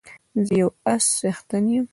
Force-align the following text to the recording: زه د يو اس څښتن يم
زه 0.47 0.53
د 0.55 0.57
يو 0.61 0.69
اس 0.91 1.03
څښتن 1.19 1.65
يم 1.73 1.85